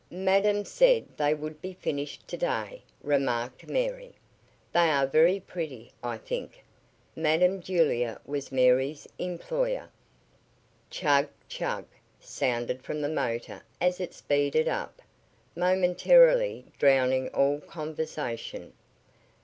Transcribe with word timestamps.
"Madam 0.09 0.65
said 0.65 1.05
they 1.15 1.31
would 1.31 1.61
be 1.61 1.73
finished 1.73 2.27
to 2.27 2.35
day," 2.35 2.81
remarked 3.03 3.67
Mary. 3.67 4.15
"They 4.73 4.89
are 4.89 5.05
very 5.05 5.39
pretty, 5.39 5.91
I 6.01 6.17
think." 6.17 6.63
Madam 7.15 7.61
Julia 7.61 8.19
was 8.25 8.51
Mary's 8.51 9.07
employer. 9.19 9.91
"Chug! 10.89 11.27
chug!" 11.47 11.85
sounded 12.19 12.81
from 12.81 13.01
the 13.01 13.09
motor 13.09 13.61
as 13.79 13.99
it 13.99 14.15
speeded 14.15 14.67
up, 14.67 15.03
momentarily, 15.55 16.65
drowning 16.79 17.29
all 17.29 17.59
conversation. 17.59 18.73